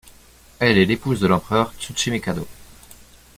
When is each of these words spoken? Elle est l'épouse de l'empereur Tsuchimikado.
Elle 0.59 0.79
est 0.79 0.85
l'épouse 0.85 1.19
de 1.19 1.27
l'empereur 1.27 1.73
Tsuchimikado. 1.77 2.47